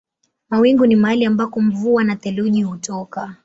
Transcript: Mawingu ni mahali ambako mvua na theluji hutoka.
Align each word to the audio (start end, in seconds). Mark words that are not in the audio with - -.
Mawingu 0.49 0.85
ni 0.85 0.95
mahali 0.95 1.25
ambako 1.25 1.61
mvua 1.61 2.03
na 2.03 2.15
theluji 2.15 2.63
hutoka. 2.63 3.35